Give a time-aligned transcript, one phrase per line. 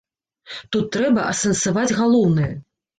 [0.77, 2.53] Тут трэба асэнсаваць галоўнае.